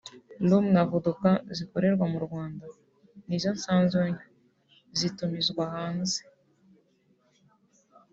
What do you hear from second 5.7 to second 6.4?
hanze